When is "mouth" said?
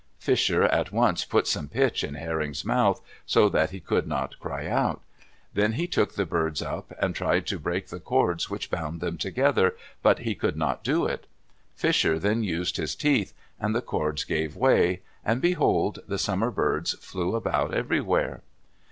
2.65-3.01